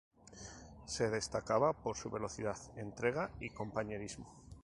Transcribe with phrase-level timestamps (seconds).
[0.87, 4.25] Se destacaba por su velocidad, entrega y compañerismo.